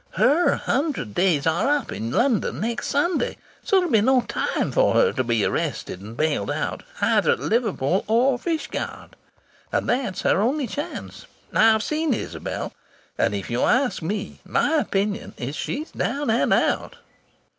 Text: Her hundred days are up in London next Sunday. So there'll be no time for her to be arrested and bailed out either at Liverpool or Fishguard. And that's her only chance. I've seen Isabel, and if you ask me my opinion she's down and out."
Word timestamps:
Her 0.17 0.55
hundred 0.55 1.13
days 1.13 1.45
are 1.45 1.69
up 1.69 1.91
in 1.91 2.09
London 2.09 2.61
next 2.61 2.87
Sunday. 2.87 3.37
So 3.63 3.75
there'll 3.75 3.91
be 3.91 4.01
no 4.01 4.21
time 4.21 4.71
for 4.71 4.95
her 4.95 5.13
to 5.13 5.23
be 5.23 5.45
arrested 5.45 6.01
and 6.01 6.17
bailed 6.17 6.49
out 6.49 6.81
either 7.01 7.29
at 7.33 7.39
Liverpool 7.39 8.03
or 8.07 8.39
Fishguard. 8.39 9.15
And 9.71 9.87
that's 9.87 10.23
her 10.23 10.41
only 10.41 10.65
chance. 10.65 11.27
I've 11.53 11.83
seen 11.83 12.15
Isabel, 12.15 12.73
and 13.15 13.35
if 13.35 13.51
you 13.51 13.61
ask 13.61 14.01
me 14.01 14.39
my 14.43 14.77
opinion 14.77 15.35
she's 15.51 15.91
down 15.91 16.31
and 16.31 16.51
out." 16.51 16.95